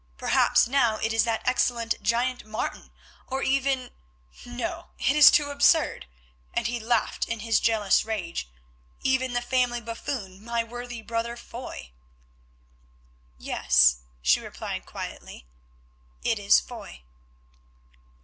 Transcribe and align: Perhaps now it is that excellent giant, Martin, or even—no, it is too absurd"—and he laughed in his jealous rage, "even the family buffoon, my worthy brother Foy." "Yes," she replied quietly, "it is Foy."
Perhaps 0.17 0.67
now 0.67 0.97
it 0.97 1.13
is 1.13 1.25
that 1.25 1.43
excellent 1.45 2.01
giant, 2.01 2.43
Martin, 2.43 2.89
or 3.27 3.43
even—no, 3.43 4.89
it 4.97 5.15
is 5.15 5.29
too 5.29 5.51
absurd"—and 5.51 6.65
he 6.65 6.79
laughed 6.79 7.25
in 7.29 7.41
his 7.41 7.59
jealous 7.59 8.03
rage, 8.03 8.49
"even 9.03 9.33
the 9.33 9.43
family 9.43 9.79
buffoon, 9.79 10.43
my 10.43 10.63
worthy 10.63 11.03
brother 11.03 11.37
Foy." 11.37 11.91
"Yes," 13.37 13.97
she 14.23 14.39
replied 14.39 14.87
quietly, 14.87 15.45
"it 16.23 16.39
is 16.39 16.59
Foy." 16.59 17.03